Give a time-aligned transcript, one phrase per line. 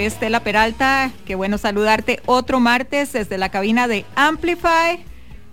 [0.00, 1.10] soy Estela Peralta.
[1.26, 5.04] Qué bueno saludarte otro martes desde la cabina de Amplify,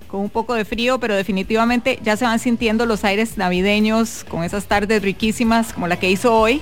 [0.08, 4.46] con un poco de frío, pero definitivamente ya se van sintiendo los aires navideños con
[4.46, 6.62] esas tardes riquísimas como la que hizo hoy.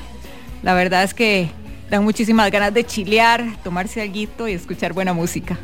[0.63, 1.51] La verdad es que
[1.91, 5.55] dan muchísimas ganas de chilear, tomarse algo y escuchar buena música.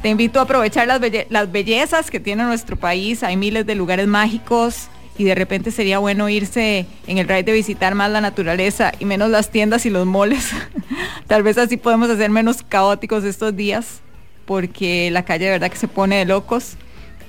[0.00, 3.22] Te invito a aprovechar las, belle- las bellezas que tiene nuestro país.
[3.22, 7.52] Hay miles de lugares mágicos y de repente sería bueno irse en el ride de
[7.52, 10.50] visitar más la naturaleza y menos las tiendas y los moles.
[11.26, 14.00] Tal vez así podemos hacer menos caóticos estos días
[14.44, 16.76] porque la calle de verdad que se pone de locos.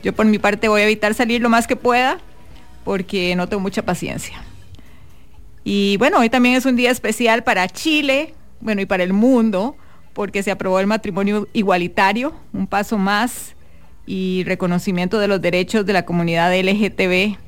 [0.04, 2.20] Yo por mi parte voy a evitar salir lo más que pueda
[2.84, 4.44] porque no tengo mucha paciencia.
[5.64, 9.76] Y bueno, hoy también es un día especial para Chile, bueno, y para el mundo,
[10.14, 13.56] porque se aprobó el matrimonio igualitario, un paso más
[14.06, 17.45] y reconocimiento de los derechos de la comunidad LGTB.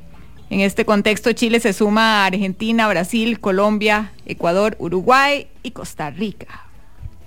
[0.50, 6.66] En este contexto, Chile se suma a Argentina, Brasil, Colombia, Ecuador, Uruguay y Costa Rica.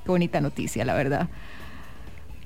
[0.04, 1.28] Qué bonita noticia, la verdad.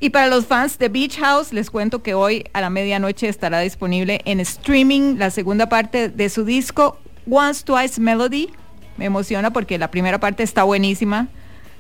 [0.00, 3.60] Y para los fans de Beach House, les cuento que hoy a la medianoche estará
[3.60, 6.98] disponible en streaming la segunda parte de su disco
[7.30, 8.50] Once Twice Melody.
[8.96, 11.28] Me emociona porque la primera parte está buenísima.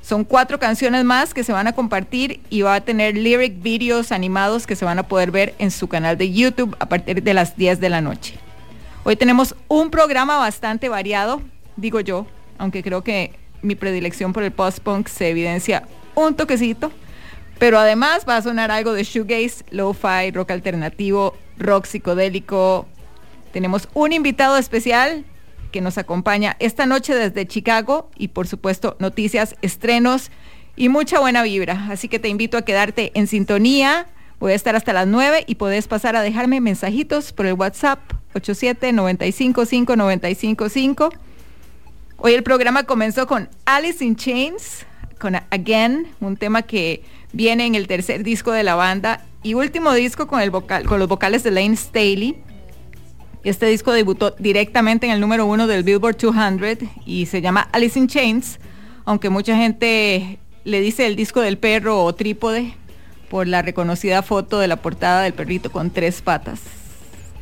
[0.02, 4.12] Son cuatro canciones más que se van a compartir y va a tener lyric videos
[4.12, 7.34] animados que se van a poder ver en su canal de YouTube a partir de
[7.34, 8.43] las 10 de la noche.
[9.06, 11.42] Hoy tenemos un programa bastante variado,
[11.76, 16.90] digo yo, aunque creo que mi predilección por el post-punk se evidencia un toquecito.
[17.58, 22.86] Pero además va a sonar algo de shoegaze, lo-fi, rock alternativo, rock psicodélico.
[23.52, 25.26] Tenemos un invitado especial
[25.70, 30.30] que nos acompaña esta noche desde Chicago y por supuesto noticias, estrenos
[30.76, 31.88] y mucha buena vibra.
[31.90, 34.06] Así que te invito a quedarte en sintonía.
[34.44, 37.98] Voy a estar hasta las 9 y podés pasar a dejarme mensajitos por el WhatsApp
[38.34, 41.10] 87 95 5 95 5.
[42.18, 44.84] Hoy el programa comenzó con Alice in Chains,
[45.18, 47.02] con Again, un tema que
[47.32, 50.98] viene en el tercer disco de la banda y último disco con, el vocal, con
[50.98, 52.36] los vocales de Lane Staley.
[53.44, 57.98] Este disco debutó directamente en el número uno del Billboard 200 y se llama Alice
[57.98, 58.60] in Chains,
[59.06, 62.74] aunque mucha gente le dice el disco del perro o trípode
[63.34, 66.60] por la reconocida foto de la portada del perrito con tres patas.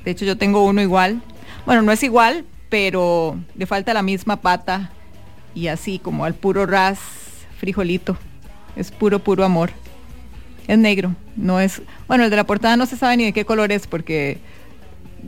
[0.06, 1.20] De hecho yo tengo uno igual.
[1.66, 4.90] Bueno, no es igual, pero le falta la misma pata
[5.54, 6.98] y así como al puro ras
[7.58, 8.16] frijolito.
[8.74, 9.70] Es puro, puro amor.
[10.66, 11.82] Es negro, no es...
[12.08, 14.38] Bueno, el de la portada no se sabe ni de qué color es porque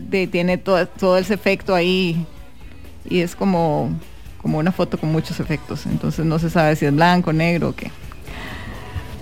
[0.08, 2.24] tiene todo, todo ese efecto ahí
[3.04, 3.90] y es como,
[4.40, 5.84] como una foto con muchos efectos.
[5.84, 7.90] Entonces no se sabe si es blanco, negro o qué.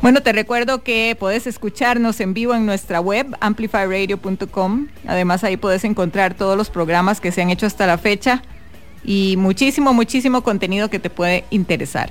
[0.03, 4.89] Bueno, te recuerdo que puedes escucharnos en vivo en nuestra web, amplifyradio.com.
[5.07, 8.43] Además, ahí puedes encontrar todos los programas que se han hecho hasta la fecha
[9.05, 12.11] y muchísimo, muchísimo contenido que te puede interesar.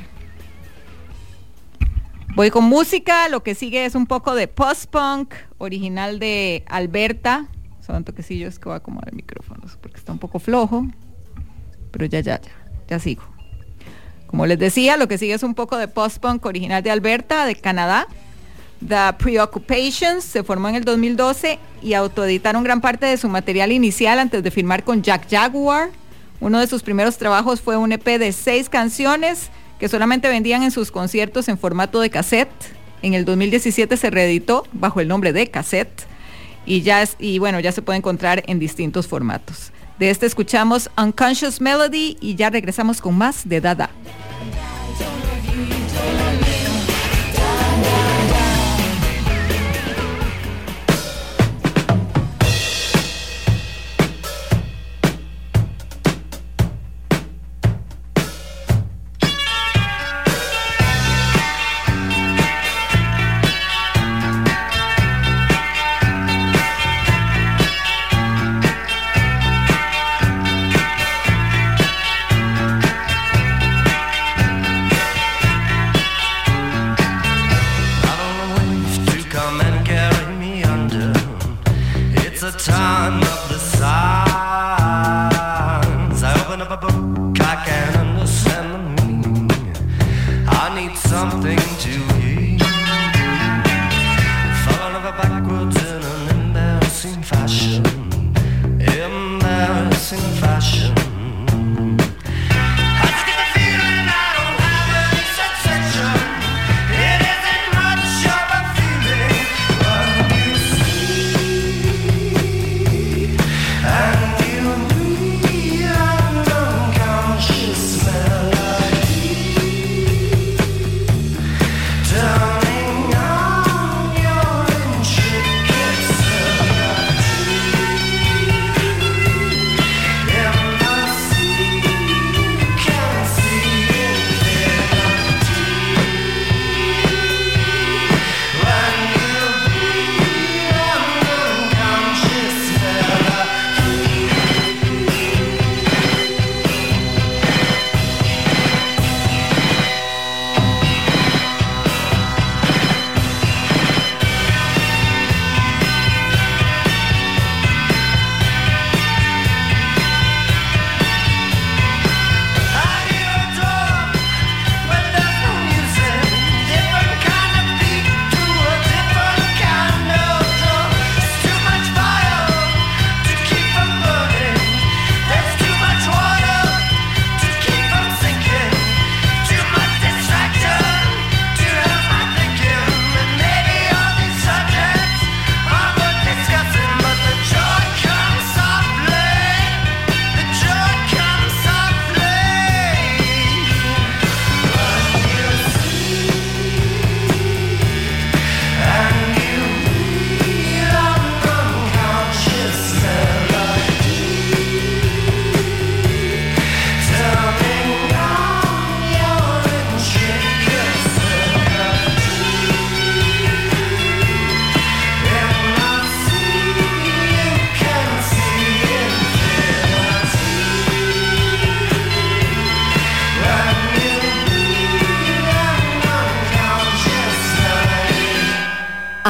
[2.34, 7.48] Voy con música, lo que sigue es un poco de post-punk, original de Alberta.
[7.82, 10.88] Son toquecillos que voy a acomodar el micrófono porque está un poco flojo,
[11.92, 12.52] pero ya, ya, ya,
[12.88, 13.31] ya sigo.
[14.32, 17.56] Como les decía, lo que sigue es un poco de post-punk original de Alberta, de
[17.56, 18.08] Canadá.
[18.88, 24.18] The Preoccupations se formó en el 2012 y autoeditaron gran parte de su material inicial
[24.18, 25.90] antes de firmar con Jack Jaguar.
[26.40, 29.50] Uno de sus primeros trabajos fue un EP de seis canciones
[29.80, 32.50] que solamente vendían en sus conciertos en formato de cassette.
[33.02, 36.08] En el 2017 se reeditó bajo el nombre de cassette
[36.66, 39.72] y ya y bueno, ya se puede encontrar en distintos formatos.
[40.02, 43.92] De este escuchamos Unconscious Melody y ya regresamos con más de Dada.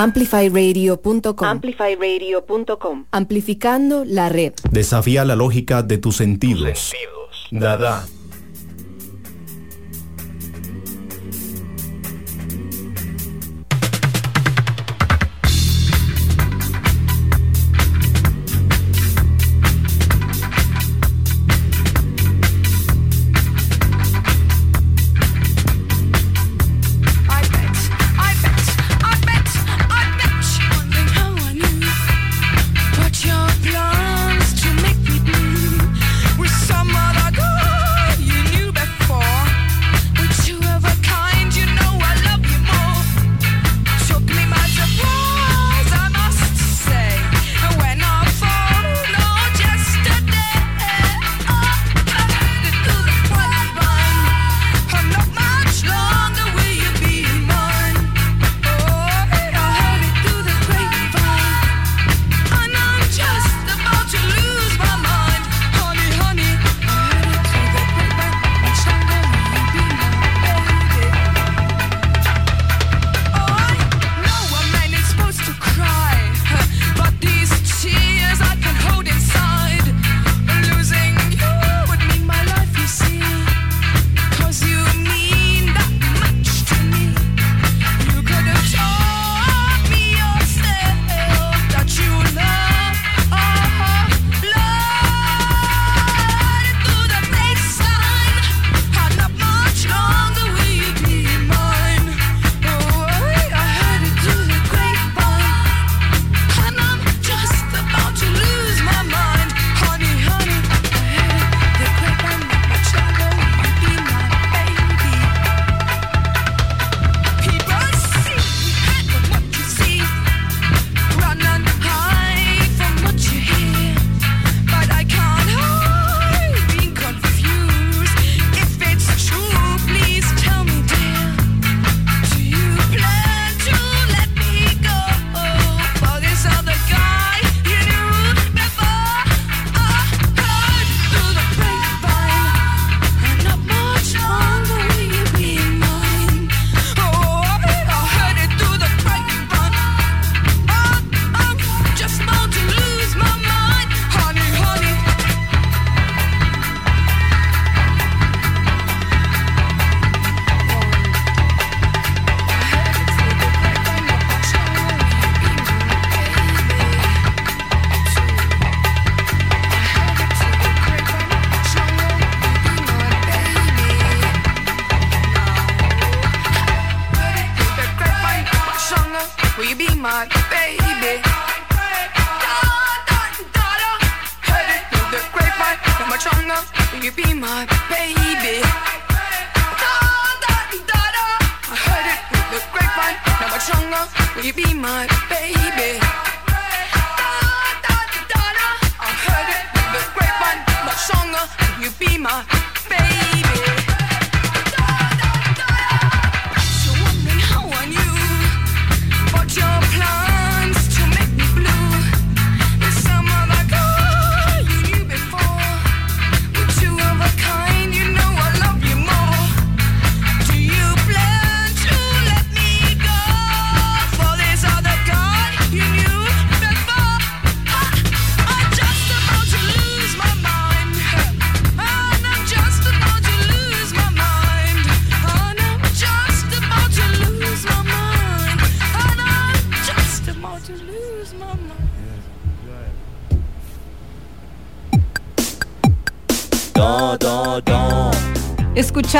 [0.01, 1.47] Amplifyradio.com.
[1.47, 3.05] Amplifyradio.com.
[3.11, 4.53] Amplificando la red.
[4.71, 6.91] Desafía la lógica de tus sentidos.
[7.51, 8.05] Dada.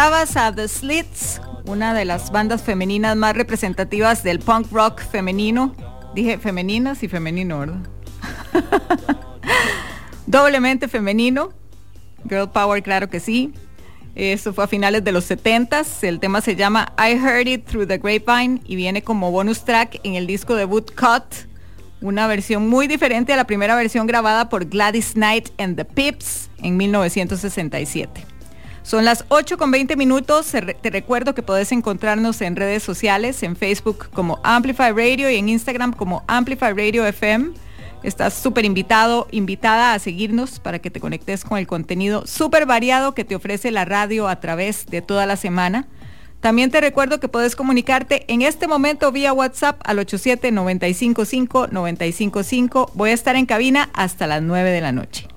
[0.01, 5.75] escuchabas a The Slits, una de las bandas femeninas más representativas del punk rock femenino.
[6.15, 7.81] Dije femeninas y femenino, ¿verdad?
[10.25, 11.51] Doblemente femenino.
[12.27, 13.53] Girl Power, claro que sí.
[14.15, 16.03] Eso fue a finales de los 70s.
[16.03, 20.00] El tema se llama I Heard It Through the Grapevine y viene como bonus track
[20.03, 21.48] en el disco debut Cut.
[22.01, 26.50] Una versión muy diferente a la primera versión grabada por Gladys Knight and the Pips
[26.63, 28.30] en 1967.
[28.83, 30.51] Son las 8 con 20 minutos.
[30.81, 35.50] Te recuerdo que podés encontrarnos en redes sociales, en Facebook como Amplify Radio y en
[35.50, 37.51] Instagram como Amplify Radio FM.
[38.03, 43.13] Estás súper invitado, invitada a seguirnos para que te conectes con el contenido súper variado
[43.13, 45.88] que te ofrece la radio a través de toda la semana.
[46.39, 52.91] También te recuerdo que puedes comunicarte en este momento vía WhatsApp al 87 955 955.
[52.95, 55.27] Voy a estar en cabina hasta las 9 de la noche.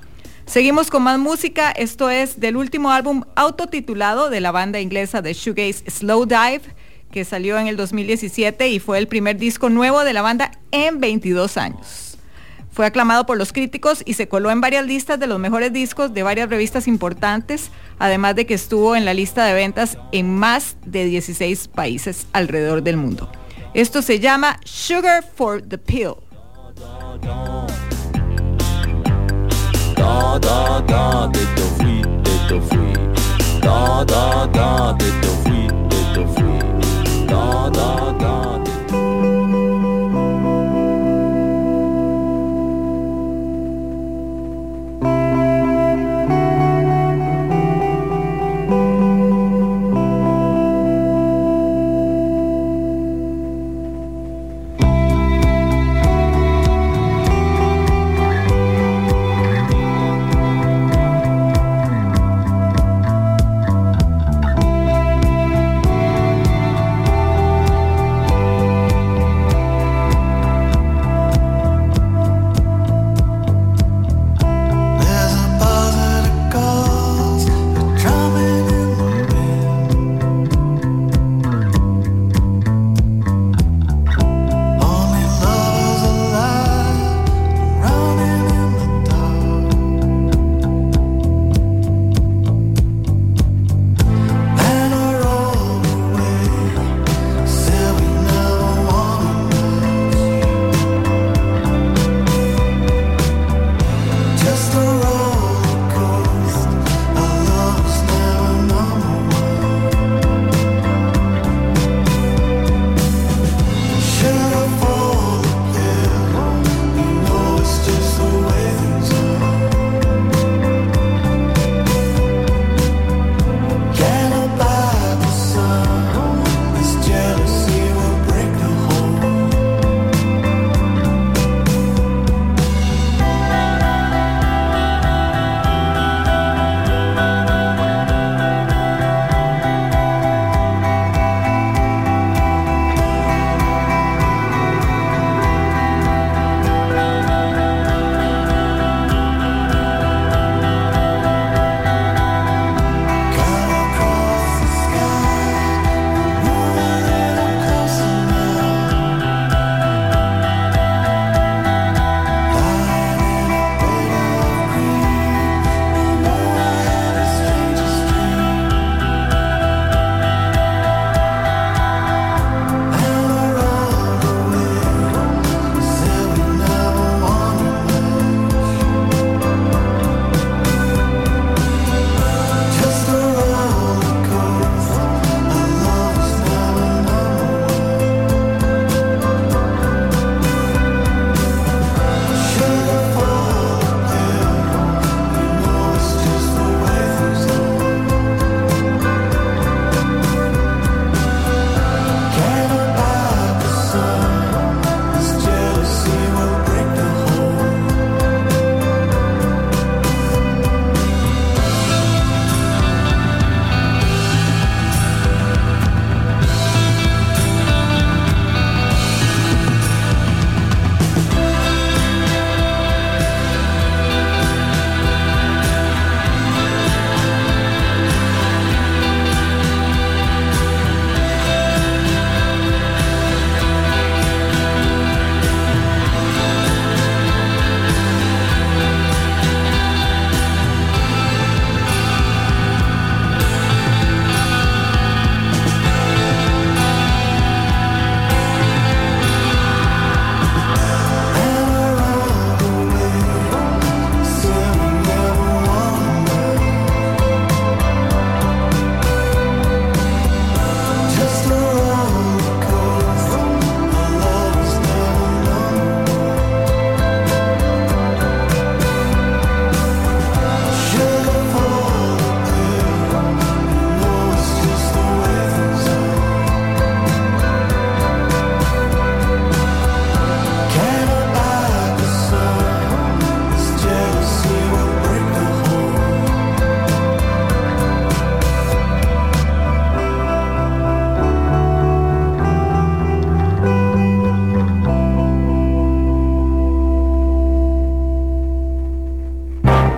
[0.46, 1.70] Seguimos con más música.
[1.70, 6.62] Esto es del último álbum autotitulado de la banda inglesa de Shoegaze Slow Dive,
[7.10, 11.00] que salió en el 2017 y fue el primer disco nuevo de la banda en
[11.00, 12.18] 22 años.
[12.70, 16.12] Fue aclamado por los críticos y se coló en varias listas de los mejores discos
[16.12, 20.76] de varias revistas importantes, además de que estuvo en la lista de ventas en más
[20.84, 23.30] de 16 países alrededor del mundo.
[23.74, 26.14] Esto se llama Sugar for the Pill.
[29.94, 32.92] Da da da, detto free, detto free.
[33.60, 36.58] Da da da, detto free, detto free.
[37.26, 38.23] Da da da,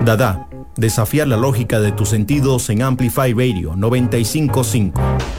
[0.07, 5.36] Dada, desafiar la lógica de tus sentidos en Amplify Radio 955.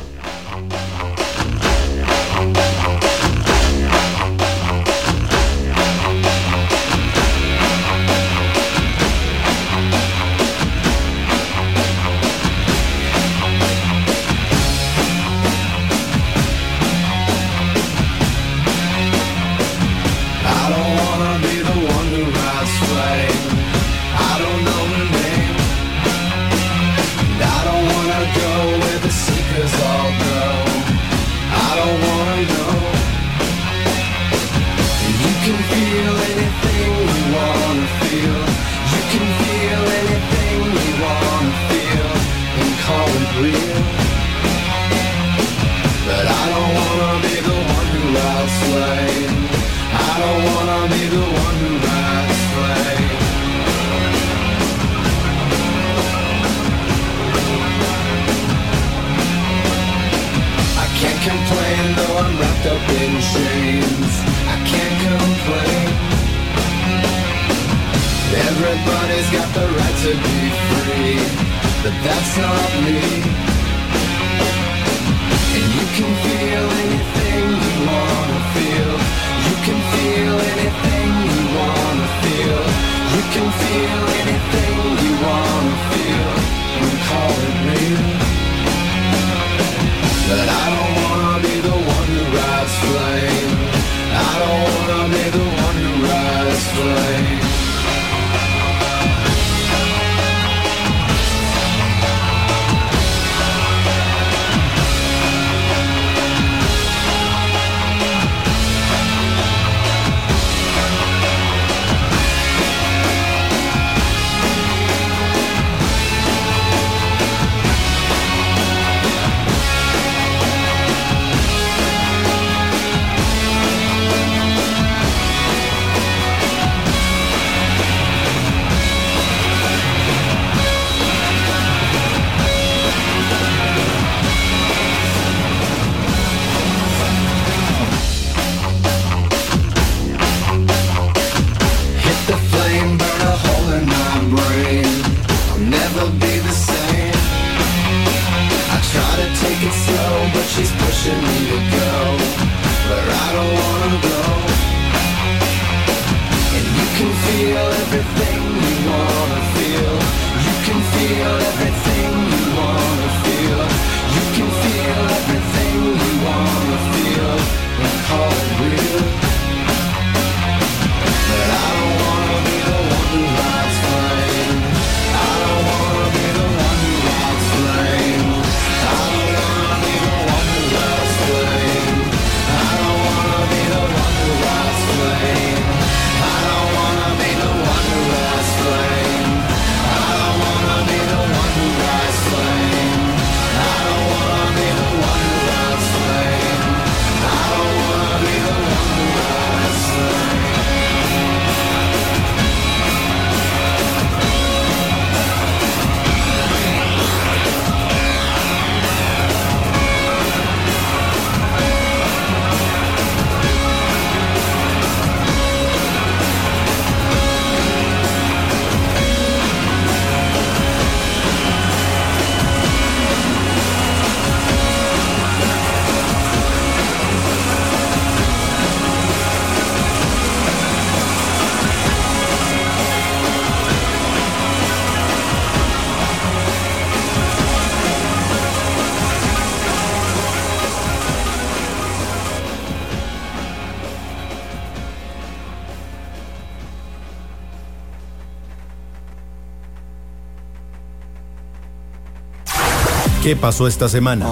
[253.28, 254.26] ¿Qué pasó esta semana?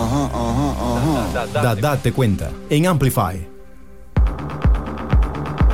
[1.82, 3.46] Date cuenta en Amplify.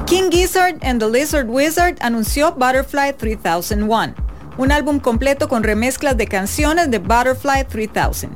[0.06, 4.14] King Gizzard and the Lizard Wizard anunció Butterfly 3001,
[4.58, 8.30] un álbum completo con remezclas de canciones de Butterfly 3000.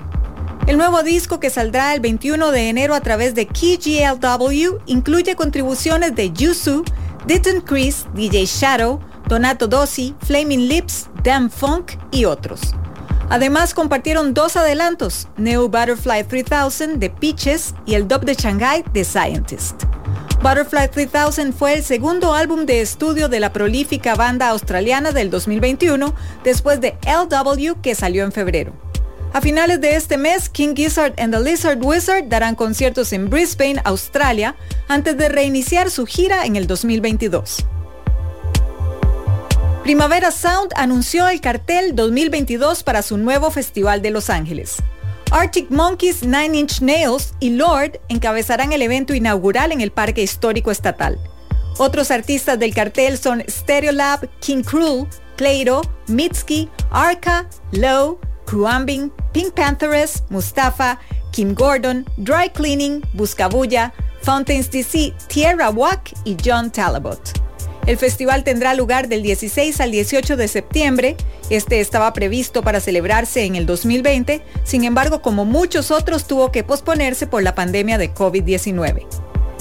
[0.69, 6.15] El nuevo disco que saldrá el 21 de enero a través de KGLW incluye contribuciones
[6.15, 6.85] de Yusu,
[7.27, 12.61] Ditton Chris, DJ Shadow, Donato Dossi, Flaming Lips, Dan Funk y otros.
[13.29, 19.05] Además compartieron dos adelantos, New Butterfly 3000 de Peaches y el Dub de Shanghai de
[19.05, 19.83] Scientist.
[20.43, 26.15] Butterfly 3000 fue el segundo álbum de estudio de la prolífica banda australiana del 2021,
[26.45, 28.73] después de LW que salió en febrero.
[29.33, 33.81] A finales de este mes, King Gizzard and the Lizard Wizard darán conciertos en Brisbane,
[33.85, 34.55] Australia,
[34.87, 37.67] antes de reiniciar su gira en el 2022.
[39.87, 44.79] Primavera Sound anunció el cartel 2022 para su nuevo Festival de Los Ángeles.
[45.31, 50.73] Arctic Monkeys, Nine Inch Nails y Lord encabezarán el evento inaugural en el Parque Histórico
[50.73, 51.21] Estatal.
[51.79, 60.25] Otros artistas del cartel son Stereolab, King Cruel, Cleiro, Mitski, Arca, Low, Cruambing, Pink Panthers,
[60.31, 60.99] Mustafa,
[61.31, 67.46] Kim Gordon, Dry Cleaning, Buscabulla, Fountains DC, Tierra Wack y John Talabot.
[67.87, 71.17] El festival tendrá lugar del 16 al 18 de septiembre.
[71.51, 76.65] Este estaba previsto para celebrarse en el 2020, sin embargo, como muchos otros, tuvo que
[76.65, 79.07] posponerse por la pandemia de COVID-19.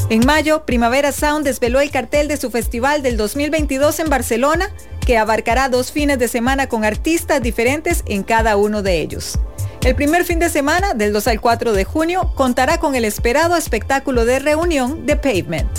[0.10, 4.72] En mayo, Primavera Sound desveló el cartel de su festival del 2022 en Barcelona,
[5.06, 9.38] que abarcará dos fines de semana con artistas diferentes en cada uno de ellos.
[9.84, 13.56] El primer fin de semana, del 2 al 4 de junio, contará con el esperado
[13.56, 15.70] espectáculo de reunión de Pavement.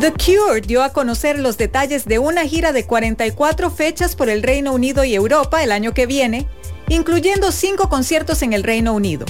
[0.00, 4.42] The Cure dio a conocer los detalles de una gira de 44 fechas por el
[4.42, 6.48] Reino Unido y Europa el año que viene,
[6.88, 9.26] incluyendo cinco conciertos en el Reino Unido.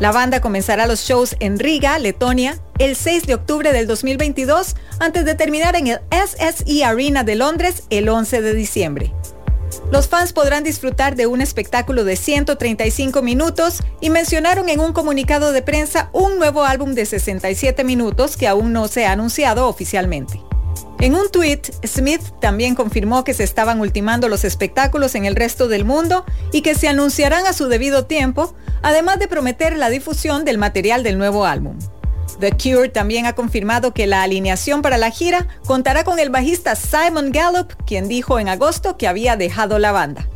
[0.00, 5.24] La banda comenzará los shows en Riga, Letonia, el 6 de octubre del 2022, antes
[5.24, 9.12] de terminar en el SSE Arena de Londres el 11 de diciembre.
[9.94, 15.52] Los fans podrán disfrutar de un espectáculo de 135 minutos y mencionaron en un comunicado
[15.52, 20.40] de prensa un nuevo álbum de 67 minutos que aún no se ha anunciado oficialmente.
[20.98, 25.68] En un tuit, Smith también confirmó que se estaban ultimando los espectáculos en el resto
[25.68, 28.52] del mundo y que se anunciarán a su debido tiempo,
[28.82, 31.78] además de prometer la difusión del material del nuevo álbum.
[32.38, 36.74] The Cure también ha confirmado que la alineación para la gira contará con el bajista
[36.76, 40.28] Simon Gallup, quien dijo en agosto que había dejado la banda.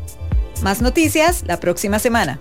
[0.62, 2.40] Más noticias la próxima semana.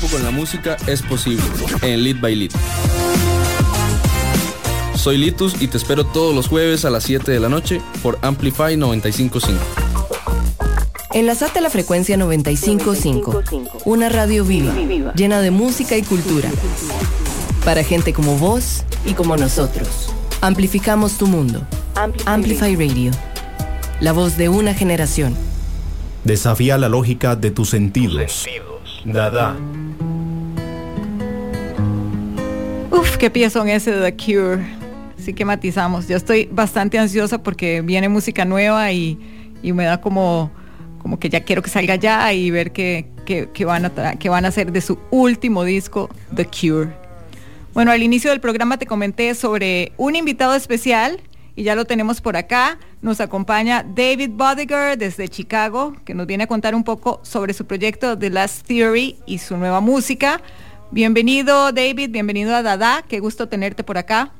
[0.00, 1.42] Tiempo con la música es posible
[1.82, 2.50] en Lead by Lead.
[4.94, 8.18] Soy Litus y te espero todos los jueves a las 7 de la noche por
[8.22, 9.60] Amplify 955.
[11.12, 13.42] Enlazate a la frecuencia 955,
[13.84, 14.74] una radio viva,
[15.14, 16.48] llena de música y cultura.
[17.64, 20.12] Para gente como vos y como nosotros.
[20.40, 21.66] Amplificamos tu mundo.
[22.26, 23.10] Amplify Radio.
[24.00, 25.36] La voz de una generación.
[26.24, 28.46] Desafía la lógica de tus sentidos.
[29.04, 29.56] Dada.
[33.20, 34.66] Qué piezón ese de The Cure.
[35.18, 36.08] Sí que matizamos.
[36.08, 39.18] Yo estoy bastante ansiosa porque viene música nueva y,
[39.62, 40.50] y me da como,
[41.02, 44.30] como que ya quiero que salga ya y ver qué, qué- qué van a qué
[44.30, 46.88] van a hacer de su último disco, The Cure.
[47.74, 51.20] Bueno, al inicio del programa te comenté sobre un invitado especial
[51.54, 52.78] y ya lo tenemos por acá.
[53.02, 57.66] Nos acompaña David Bodiger desde Chicago, que nos viene a contar un poco sobre su
[57.66, 60.40] proyecto The Last Theory y su nueva música.
[60.92, 64.32] Bienvenido David, bienvenido a Dada, qué gusto tenerte por acá.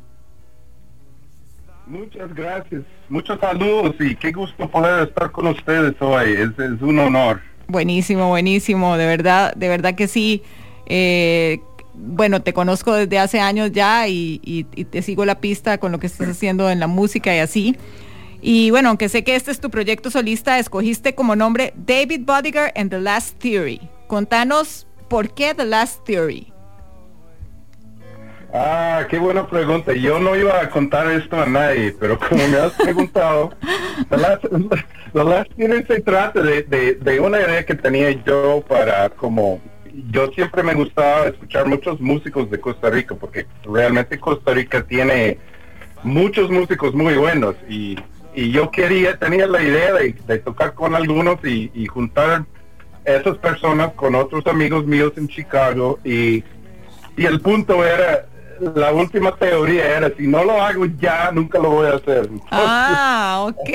[1.86, 6.98] Muchas gracias, muchos saludos y qué gusto poder estar con ustedes hoy, es, es un
[6.98, 7.40] honor.
[7.68, 10.42] Buenísimo, buenísimo, de verdad, de verdad que sí.
[10.86, 11.60] Eh,
[11.94, 15.92] bueno, te conozco desde hace años ya y, y- y te sigo la pista con
[15.92, 17.76] lo que estás haciendo en la música y así.
[18.42, 22.72] Y bueno, aunque sé que este es tu proyecto solista, escogiste como nombre David Bodiger
[22.74, 23.80] and The Last Theory.
[24.06, 26.50] Contanos por qué The Last Theory.
[28.54, 29.92] Ah, qué buena pregunta.
[29.92, 33.50] Yo no iba a contar esto a nadie, pero como me has preguntado,
[34.08, 34.44] The Last,
[35.12, 39.60] The Last Theory se trata de, de- una idea que tenía yo para como...
[40.10, 45.38] Yo siempre me gustaba escuchar muchos músicos de Costa Rica, porque realmente Costa Rica tiene
[46.04, 47.96] muchos músicos muy buenos y,
[48.34, 52.44] y yo quería, tenía la idea de, de tocar con algunos y juntar
[53.04, 56.44] esas personas con otros amigos míos en Chicago y,
[57.16, 58.26] y el punto era,
[58.74, 62.24] la última teoría era, si no lo hago ya, nunca lo voy a hacer.
[62.26, 63.68] Entonces, Ah, ok.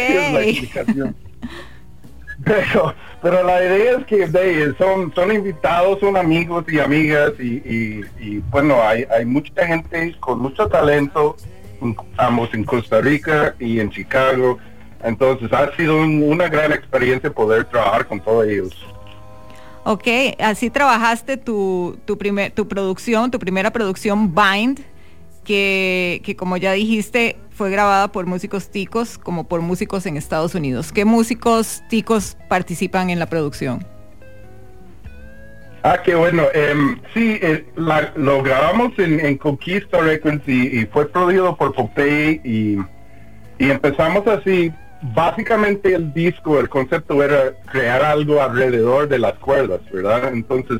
[2.43, 7.55] Pero, pero la idea es que de, son, son invitados, son amigos y amigas y,
[7.65, 11.37] y- y, bueno, hay, hay mucha gente con mucho talento,
[11.81, 14.59] en- ambos en Costa Rica y en Chicago.
[15.01, 18.75] Entonces ha sido un- una gran experiencia poder trabajar con todos ellos.
[19.87, 20.07] Ok,
[20.39, 24.79] así trabajaste tu, tu, primer, tu producción, tu primera producción Bind,
[25.43, 30.55] que, que como ya dijiste fue grabada por músicos ticos como por músicos en Estados
[30.55, 30.91] Unidos.
[30.91, 33.85] ¿Qué músicos ticos participan en la producción?
[35.83, 36.45] Ah, qué bueno.
[36.55, 42.79] Em, sí, eh, la- lo grabamos en, Conquista Records y, fue producido por Popeye y
[43.59, 44.73] empezamos así.
[45.01, 50.33] Básicamente el disco, el concepto era crear algo alrededor de las cuerdas, ¿verdad?
[50.33, 50.79] Entonces,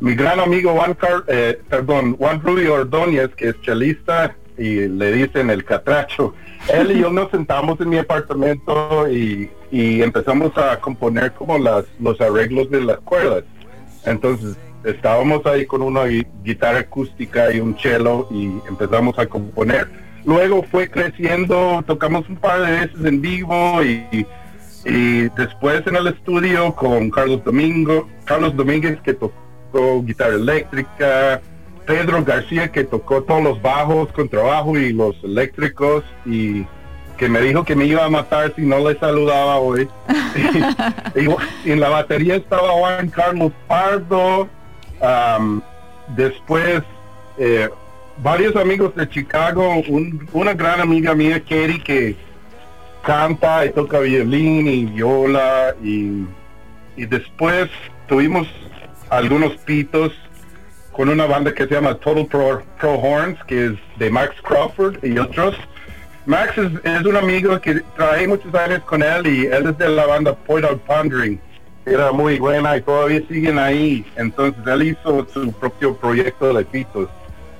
[0.00, 5.12] mi gran amigo Juan, Car- eh, perdón, Juan Rubio Ordóñez, que es chelista y le
[5.12, 6.34] dicen el catracho,
[6.72, 11.84] él y yo nos sentamos en mi apartamento y, y empezamos a componer como las,
[12.00, 13.44] los arreglos de las cuerdas.
[14.04, 19.88] Entonces estábamos ahí con una gui- guitarra acústica y un cello y empezamos a componer.
[20.28, 24.26] Luego fue creciendo, tocamos un par de veces en vivo y,
[24.84, 31.40] y después en el estudio con Carlos Domingo, Carlos Domínguez que tocó guitarra eléctrica,
[31.86, 36.66] Pedro García que tocó todos los bajos con trabajo y los eléctricos y
[37.16, 39.88] que me dijo que me iba a matar si no le saludaba hoy.
[41.14, 41.26] y,
[41.66, 44.46] y en la batería estaba Juan Carlos Pardo,
[46.14, 46.82] después
[47.38, 47.70] eh,
[48.22, 52.16] varios amigos de Chicago, un- una gran amiga mía, Katie, que
[53.02, 56.26] canta y toca violín y viola y,
[56.96, 57.70] después
[58.08, 58.48] tuvimos
[59.08, 60.12] algunos pitos
[60.92, 64.96] con una banda que se llama Total Pro, Pro Horns, que es de Max Crawford
[65.04, 65.54] y otros.
[66.26, 69.88] Max es, es un amigo que trabajé muchos años con él y él es de
[69.88, 71.38] la banda Point Out Pondering.
[71.86, 74.04] Era muy buena y todavía siguen ahí.
[74.16, 77.08] Entonces él hizo su propio proyecto de pitos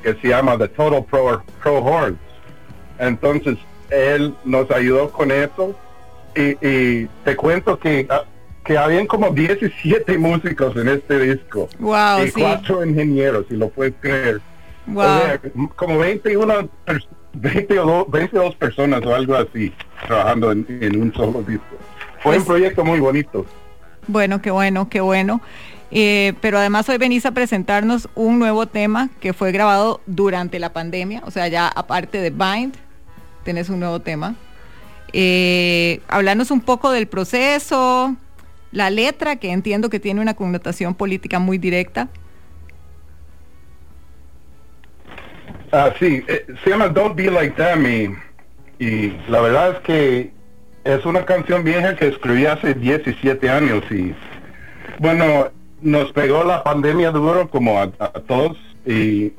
[0.03, 2.19] que se llama The Total Pro, Pro Horns.
[2.99, 3.59] Entonces
[3.91, 5.75] él nos ayudó con eso
[6.37, 8.23] y, y te cuento que, ah,
[8.65, 12.41] que habían como 17 músicos en este disco Wow, y sí.
[12.41, 14.41] cuatro ingenieros, si lo puedes creer.
[14.87, 15.05] Wow.
[15.05, 15.41] O sea,
[15.77, 19.73] como 21, pers- 22, 22 personas o algo así
[20.07, 21.65] trabajando en, en un solo disco.
[22.21, 23.47] Fue Pues- un proyecto muy bonito.
[24.07, 25.41] Bueno, qué bueno, qué bueno.
[25.91, 30.73] Eh, pero además hoy venís a presentarnos un nuevo tema que fue grabado durante la
[30.73, 32.75] pandemia, o sea, ya aparte de Bind,
[33.45, 34.35] tenés un nuevo tema.
[35.13, 38.15] Eh, hablarnos un poco del proceso,
[38.71, 42.09] la letra, que entiendo que tiene una connotación política muy directa.
[45.73, 50.33] Ah, sí, eh, se llama Don't Be Like Them y, y la verdad es que
[50.85, 54.15] es una canción vieja que escribí hace 17 años y
[54.99, 55.51] bueno,
[55.81, 58.57] nos pegó la pandemia duro como a, todos
[58.87, 59.33] y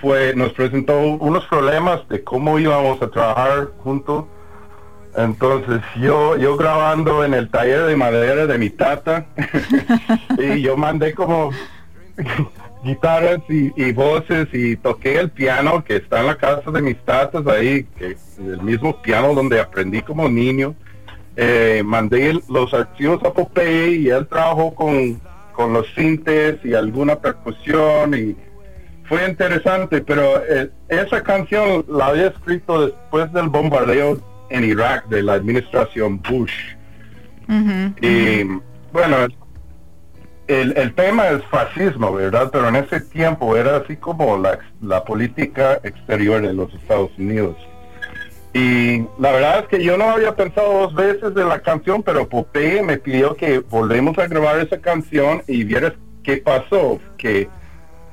[0.00, 4.24] fue, nos presentó unos problemas de cómo íbamos a trabajar juntos.
[5.16, 9.26] Entonces yo, yo grabando en el taller de madera de mi tata
[10.38, 11.50] y yo mandé como
[12.84, 17.46] guitarras y, voces y toqué el piano que está en la casa de mis tatas
[17.46, 20.74] ahí, que el mismo piano donde aprendí como niño.
[21.38, 25.20] Eh, mandé los archivos a Popeye y él trabajó con,
[25.56, 28.36] con los sintes y alguna percusión y
[29.08, 35.22] fue interesante, pero eh, esa canción la había escrito después del bombardeo en Irak de
[35.22, 36.52] la administración Bush.
[38.02, 38.42] Y
[38.92, 39.16] bueno,
[40.48, 42.50] el, el tema es fascismo, ¿verdad?
[42.52, 47.56] Pero en ese tiempo era así como la, la política exterior de los Estados Unidos.
[48.56, 52.26] Y la verdad es que yo no había pensado dos veces de la canción, pero
[52.26, 55.92] Popeye me pidió que volvemos a grabar esa canción y vieras
[56.22, 57.50] qué pasó, que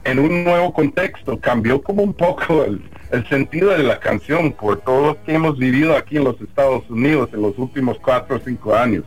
[0.04, 4.82] en un nuevo contexto cambió como un poco el, el sentido de la canción por
[4.82, 8.40] todo lo que hemos vivido aquí en los Estados Unidos en los últimos cuatro o
[8.44, 9.06] cinco años,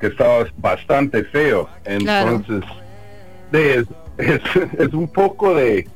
[0.00, 1.68] que estaba bastante feo.
[1.84, 2.64] Entonces,
[3.52, 3.86] es,
[4.18, 4.40] es,
[4.80, 5.86] es un poco de,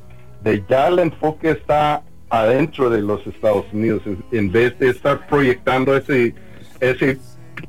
[0.43, 5.27] de ya el enfoque está adentro de los Estados Unidos en, en vez de estar
[5.27, 6.33] proyectando ese
[6.79, 7.17] ese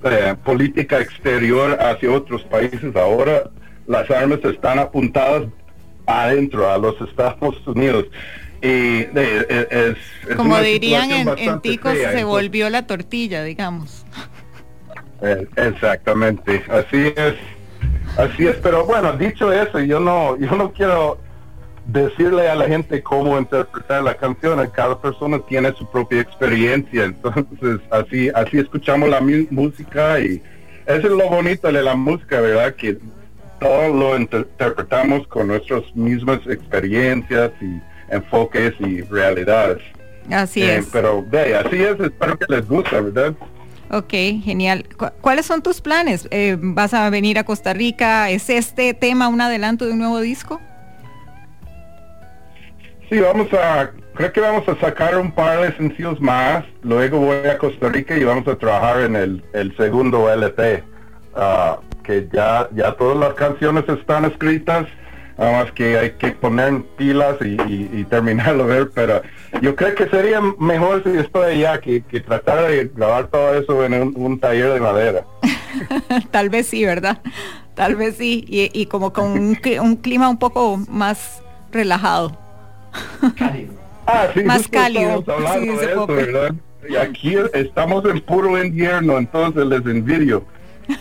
[0.04, 3.50] eh, política exterior hacia otros países ahora
[3.86, 5.42] las armas están apuntadas
[6.06, 8.06] adentro a los Estados Unidos
[8.62, 9.96] y de- e- es,
[10.30, 12.12] es Como dirían en, en Ticos, fea.
[12.12, 14.06] se volvió la tortilla, digamos.
[15.20, 17.34] eh, exactamente, así es,
[18.16, 18.54] así es.
[18.62, 21.18] Pero bueno, dicho eso, yo no, yo no quiero
[21.86, 24.64] decirle a la gente cómo interpretar la canción.
[24.74, 29.20] Cada persona tiene su propia experiencia, entonces así, así escuchamos la
[29.50, 30.42] música y
[30.86, 32.98] eso es lo bonito de la música, verdad, que
[33.60, 37.80] todo lo inter- interpretamos con nuestras mismas experiencias y
[38.12, 39.78] enfoques y realidades.
[40.30, 40.86] Así Eh, es.
[40.92, 43.34] Pero de, así es, espero que les guste, ¿verdad?
[43.90, 44.10] Ok,
[44.42, 44.86] genial.
[44.96, 46.26] Cu- ¿Cuáles son tus planes?
[46.30, 48.30] Eh, ¿Vas a venir a Costa Rica?
[48.30, 50.60] ¿Es este tema un adelanto de un nuevo disco?
[53.12, 57.46] Sí, vamos a, creo que vamos a sacar un par de sencillos más, luego voy
[57.46, 60.82] a Costa Rica y vamos a trabajar en el, el segundo LP,
[61.36, 64.86] ah, que ya, ya todas las canciones están escritas,
[65.36, 67.60] nada más que hay que poner pilas y,
[67.98, 69.20] y- terminarlo ver, pero
[69.60, 73.84] yo creo que sería mejor si estoy allá que, que tratar de grabar todo eso
[73.84, 75.24] en un, un taller de madera.
[76.30, 77.20] Tal vez sí, ¿verdad?
[77.74, 78.42] Tal vez sí.
[78.48, 81.42] Y, y como con un, un clima un poco más
[81.72, 82.41] relajado.
[84.06, 85.24] Ah, sí, Más cálido.
[86.88, 90.44] Y aquí estamos en puro invierno, entonces les envidio.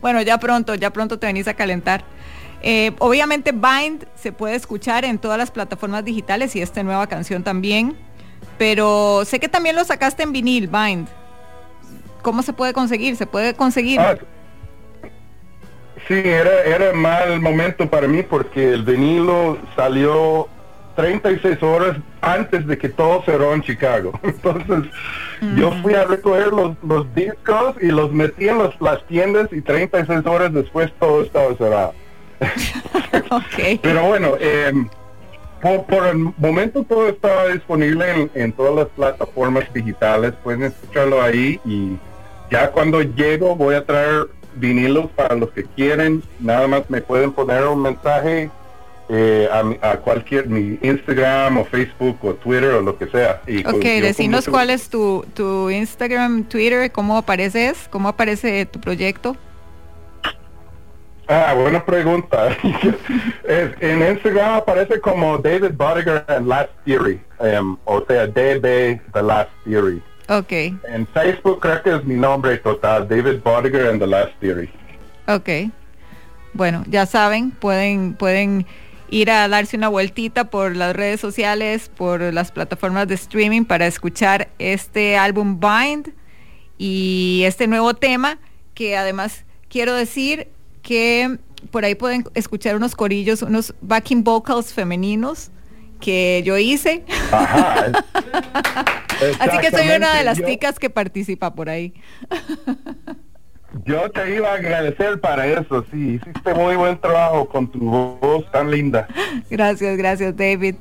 [0.00, 2.04] Bueno, ya pronto, ya pronto te venís a calentar.
[2.62, 7.42] Eh, obviamente Bind se puede escuchar en todas las plataformas digitales y esta nueva canción
[7.42, 7.96] también.
[8.58, 11.08] Pero sé que también lo sacaste en vinil, Bind.
[12.22, 13.16] ¿Cómo se puede conseguir?
[13.16, 14.00] ¿Se puede conseguir?
[14.00, 14.16] Ah,
[16.08, 20.48] Sí, era, era mal momento para mí porque el vinilo salió
[20.94, 24.12] 36 horas antes de que todo cerró en Chicago.
[24.22, 24.90] Entonces
[25.56, 29.60] yo fui a recoger los, los discos y los metí en los- las tiendas y
[29.60, 31.94] 36 horas después todo estaba cerrado.
[33.30, 33.78] ok.
[33.82, 34.72] Pero bueno, eh,
[35.60, 41.22] por, por el momento todo está disponible en, en todas las plataformas digitales, pueden escucharlo
[41.22, 41.96] ahí y
[42.50, 44.26] ya cuando llego voy a traer
[44.56, 48.50] vinilos para los que quieren, nada más me pueden poner un mensaje
[49.08, 53.42] eh, a, a cualquier, mi Instagram o Facebook o Twitter o lo que sea.
[53.46, 58.80] Y Ok, con decinos cuál es tu, tu Instagram, Twitter, cómo apareces, cómo aparece tu
[58.80, 59.36] proyecto.
[61.28, 62.48] Ah, buena pregunta.
[63.44, 69.22] Es- en Instagram aparece como David Bodiger and Last Theory, em, o sea, DB The
[69.22, 70.02] Last Theory.
[70.28, 70.52] Ok,
[70.88, 74.70] En Facebook creo que es mi nombre total, David Bodiger and The Last Theory.
[75.26, 75.48] ok.
[76.54, 78.66] Bueno, ya saben, pueden, pueden
[79.12, 83.86] ir a darse una vueltita por las redes sociales, por las plataformas de streaming para
[83.86, 86.14] escuchar este álbum Bind
[86.78, 88.38] y este nuevo tema
[88.72, 90.48] que además quiero decir
[90.80, 91.38] que
[91.70, 95.50] por ahí pueden escuchar unos corillos, unos backing vocals femeninos
[96.00, 97.04] que yo hice.
[97.30, 97.92] Ajá.
[99.40, 101.92] Así que soy una de las ticas que participa por ahí.
[103.84, 108.50] yo te iba a agradecer para eso, sí, hiciste muy buen trabajo con tu voz
[108.50, 109.08] tan linda.
[109.50, 110.76] Gracias, gracias David.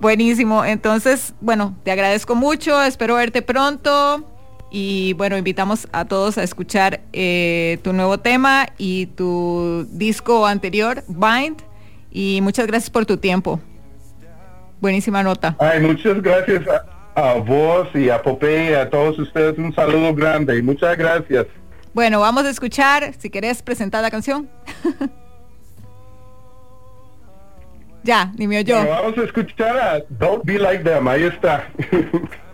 [0.00, 0.64] Buenísimo.
[0.64, 4.26] Entonces, bueno, te agradezco mucho, espero verte pronto.
[4.70, 11.02] Y bueno, invitamos a todos a escuchar eh, tu nuevo tema y tu disco anterior,
[11.08, 11.60] Bind.
[12.12, 13.60] Y muchas gracias por tu tiempo.
[14.80, 15.56] Buenísima nota.
[15.58, 19.58] Ay, muchas gracias a, a vos y a Popeye y a todos ustedes.
[19.58, 21.46] Un saludo grande y muchas gracias.
[21.92, 24.48] Bueno, vamos a escuchar, si querés presentar la canción.
[28.04, 28.86] ya, ni me oyó.
[28.86, 31.68] Vamos a escuchar a Don't Be Like Them, ahí está.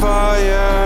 [0.00, 0.79] fire.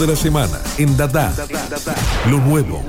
[0.00, 1.30] De la semana en Dada.
[2.30, 2.82] Lo nuevo.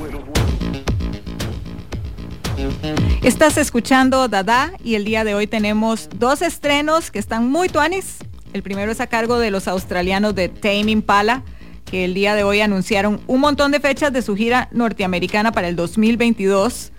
[3.22, 8.20] Estás escuchando Dada y el día de hoy tenemos dos estrenos que están muy tuanis.
[8.53, 11.43] El primero es a cargo de los australianos de Tame Impala,
[11.84, 15.68] que el día de hoy anunciaron un montón de fechas de su gira norteamericana para
[15.68, 16.93] el 2022.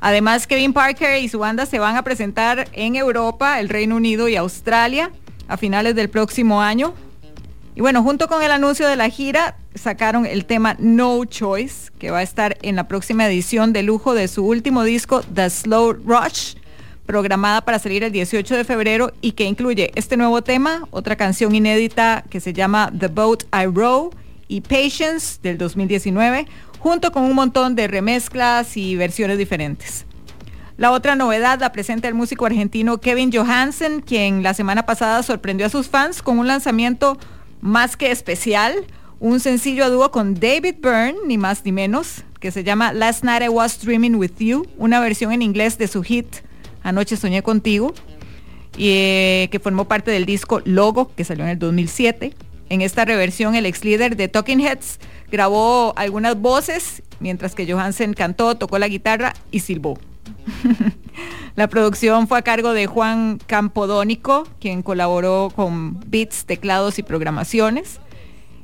[0.00, 4.28] Además, Kevin Parker y su banda se van a presentar en Europa, el Reino Unido
[4.28, 5.12] y Australia
[5.46, 6.94] a finales del próximo año.
[7.74, 12.10] Y bueno, junto con el anuncio de la gira, sacaron el tema No Choice, que
[12.10, 15.94] va a estar en la próxima edición de lujo de su último disco, The Slow
[16.04, 16.56] Rush,
[17.06, 21.54] programada para salir el 18 de febrero y que incluye este nuevo tema, otra canción
[21.54, 24.10] inédita que se llama The Boat I Row
[24.48, 26.46] y Patience del 2019,
[26.78, 30.04] junto con un montón de remezclas y versiones diferentes.
[30.76, 35.66] La otra novedad la presenta el músico argentino Kevin Johansen, quien la semana pasada sorprendió
[35.66, 37.18] a sus fans con un lanzamiento
[37.62, 38.84] más que especial,
[39.20, 43.22] un sencillo a dúo con David Byrne, ni más ni menos, que se llama Last
[43.22, 46.26] Night I Was Dreaming With You, una versión en inglés de su hit
[46.82, 47.94] Anoche Soñé Contigo,
[48.76, 52.34] y, eh, que formó parte del disco Logo, que salió en el 2007.
[52.68, 54.98] En esta reversión, el ex líder de Talking Heads
[55.30, 59.98] grabó algunas voces, mientras que Johansen cantó, tocó la guitarra y silbó.
[61.56, 68.00] La producción fue a cargo de Juan Campodónico, quien colaboró con beats, teclados y programaciones.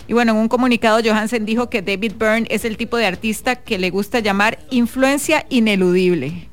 [0.06, 3.56] Y bueno, en un comunicado Johansen dijo que David Byrne es el tipo de artista
[3.56, 6.48] que le gusta llamar influencia ineludible.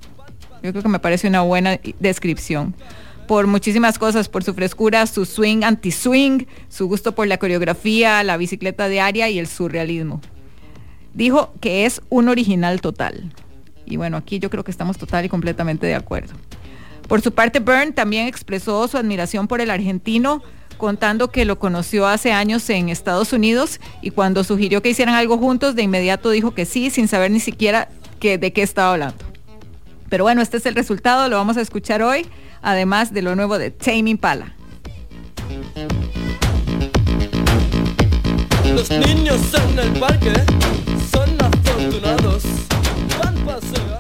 [0.62, 2.76] Yo creo que me parece una buena descripción.
[3.30, 8.36] Por muchísimas cosas, por su frescura, su swing anti-swing, su gusto por la coreografía, la
[8.36, 10.22] bicicleta diaria y el surrealismo.
[11.14, 13.32] Dijo que es un original total.
[13.86, 16.34] Y bueno, aquí yo creo que estamos total y completamente de acuerdo.
[17.08, 20.42] Por su parte, Byrne también expresó su admiración por el argentino,
[20.78, 25.38] contando que lo conoció hace años en Estados Unidos y cuando sugirió que hicieran algo
[25.38, 29.24] juntos, de inmediato dijo que sí, sin saber ni siquiera que, de qué estaba hablando.
[30.10, 32.26] Pero bueno, este es el resultado, lo vamos a escuchar hoy,
[32.62, 34.56] además de lo nuevo de Tame Impala.
[38.74, 40.34] Los niños en el parque
[41.12, 42.55] son afortunados.
[43.56, 43.95] Van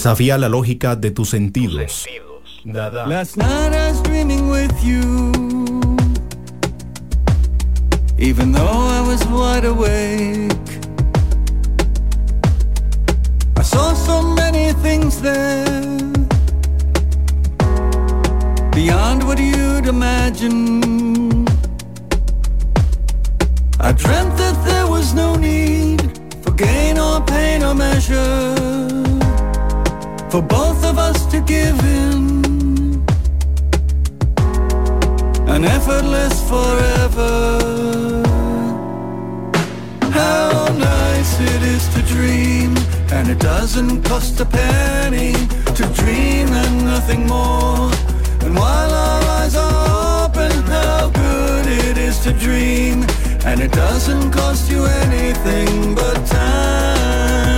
[0.00, 2.06] Desafía la lógica de tus sentidos.
[2.64, 5.30] Last night I was dreaming with you.
[8.16, 10.56] Even though I was wide awake,
[13.58, 15.98] I saw so many things there
[18.72, 21.44] beyond what you'd imagine.
[23.78, 26.00] I dreamt that there was no need
[26.42, 29.09] for gain or pain or measure
[30.30, 33.02] for both of us to give in
[35.48, 38.22] an effortless forever.
[40.12, 42.76] How nice it is to dream,
[43.10, 45.32] and it doesn't cost a penny
[45.74, 47.90] to dream and nothing more.
[48.44, 53.04] And while our eyes are open, how good it is to dream,
[53.44, 57.49] and it doesn't cost you anything but time.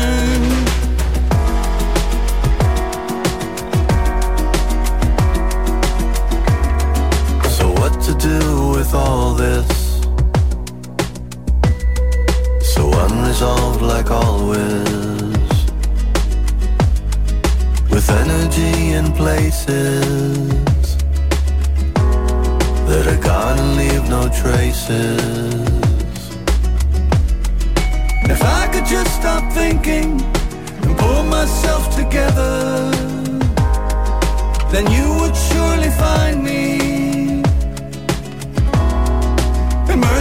[9.35, 10.03] This?
[12.75, 15.33] So unresolved like always.
[17.91, 20.97] With energy in places
[22.89, 25.73] That are gone and leave no traces.
[28.35, 30.21] If I could just stop thinking
[30.83, 32.91] And pull myself together
[34.73, 37.12] Then you would surely find me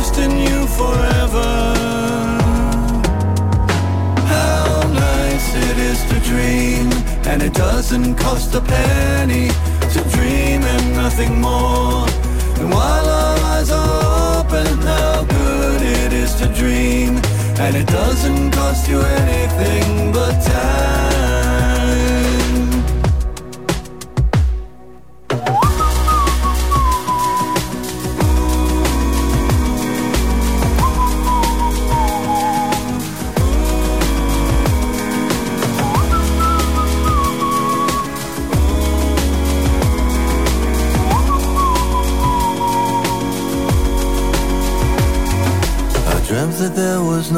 [0.01, 1.49] immersed in you forever.
[4.25, 6.91] How nice it is to dream,
[7.27, 9.49] and it doesn't cost a penny
[9.93, 12.05] to dream and nothing more.
[12.59, 17.21] And while our eyes are open, how good it is to dream,
[17.59, 21.30] and it doesn't cost you anything but time.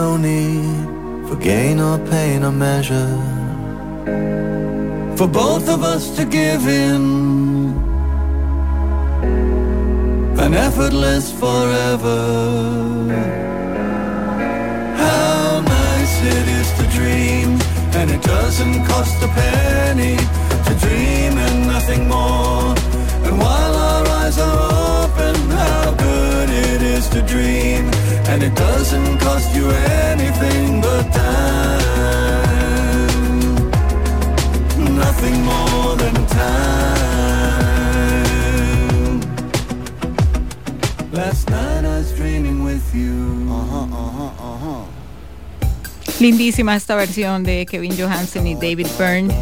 [0.03, 0.85] No need
[1.27, 3.13] for gain or pain or measure.
[5.17, 7.03] For both of us to give in
[10.45, 12.19] an effortless forever.
[15.03, 17.49] How nice it is to dream,
[17.97, 20.17] and it doesn't cost a penny
[20.67, 22.65] to dream and nothing more.
[23.25, 24.72] And while our eyes are
[25.51, 27.89] how good it is to dream,
[28.29, 29.69] and it doesn't cost you
[30.11, 31.83] anything but time.
[34.95, 36.73] Nothing more than time.
[41.11, 43.13] Last night I was dreaming with you.
[46.19, 49.33] Lindísima esta versión de Kevin Johansen y David Byrne.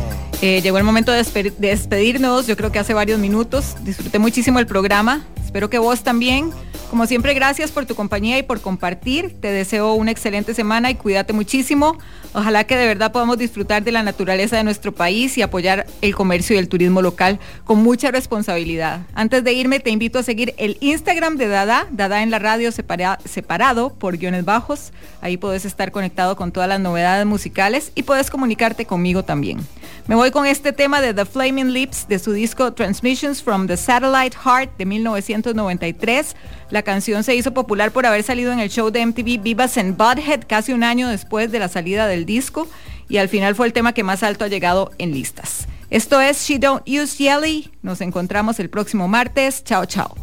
[0.42, 1.24] Eh, llegó el momento de
[1.60, 3.76] despedirnos, yo creo que hace varios minutos.
[3.84, 6.54] Disfruté muchísimo el programa, espero que vos también.
[6.92, 9.34] Como siempre, gracias por tu compañía y por compartir.
[9.40, 11.98] Te deseo una excelente semana y cuídate muchísimo.
[12.34, 16.14] Ojalá que de verdad podamos disfrutar de la naturaleza de nuestro país y apoyar el
[16.14, 19.04] comercio y el turismo local con mucha responsabilidad.
[19.14, 22.74] Antes de irme, te invito a seguir el Instagram de Dada, Dada en la radio
[22.74, 24.92] separa- separado por guiones bajos.
[25.22, 29.60] Ahí puedes estar conectado con todas las novedades musicales y puedes comunicarte conmigo también.
[30.08, 33.78] Me voy con este tema de The Flaming Lips de su disco Transmissions from the
[33.78, 36.36] Satellite Heart de 1993.
[36.72, 39.98] La canción se hizo popular por haber salido en el show de MTV Vivas and
[39.98, 42.68] Butthead casi un año después de la salida del disco
[43.10, 45.68] y al final fue el tema que más alto ha llegado en listas.
[45.90, 47.70] Esto es She Don't Use Jelly.
[47.82, 49.64] Nos encontramos el próximo martes.
[49.64, 50.16] Chao, chao.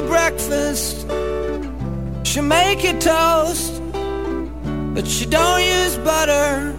[0.00, 1.06] She'll make you breakfast.
[2.26, 3.82] She'll make you toast.
[4.94, 6.74] But she don't use butter.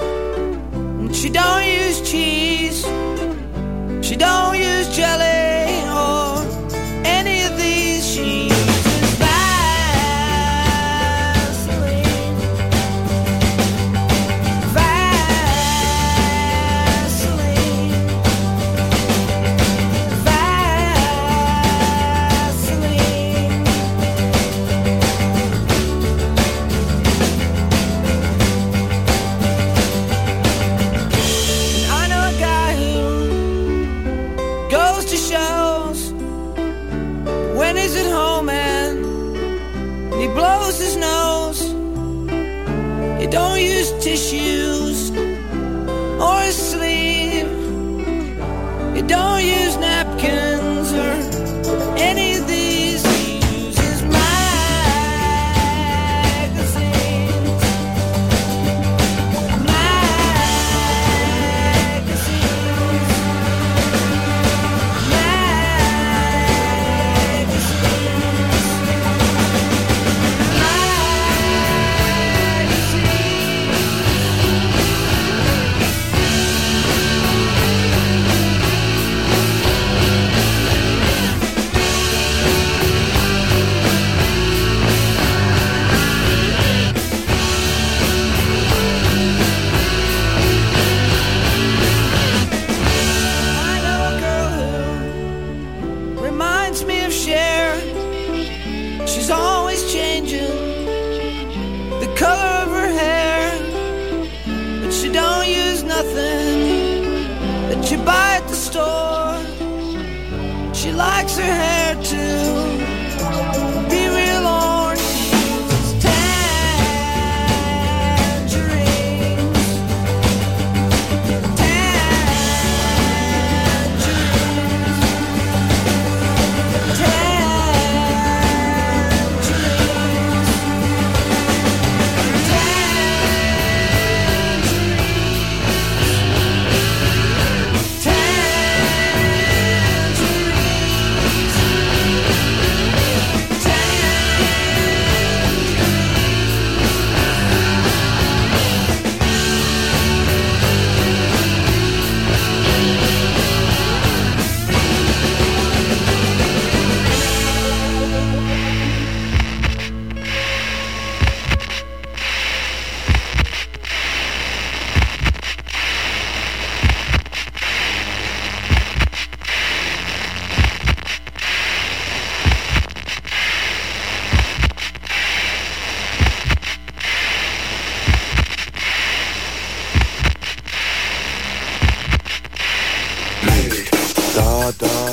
[0.99, 2.83] And she don't use cheese.
[4.01, 5.40] She don't use jelly